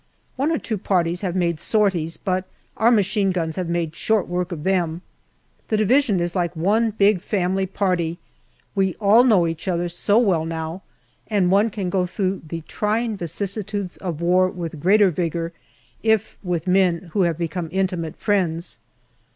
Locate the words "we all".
8.73-9.23